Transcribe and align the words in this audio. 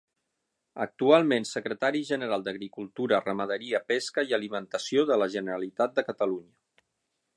Actualment 0.85 1.43
Secretari 1.49 2.01
General 2.07 2.45
d'Agricultura, 2.47 3.19
Ramaderia, 3.27 3.83
Pesca 3.93 4.27
i 4.31 4.35
Alimentació 4.39 5.05
de 5.11 5.23
la 5.25 5.29
Generalitat 5.39 5.95
de 6.01 6.07
Catalunya. 6.13 6.87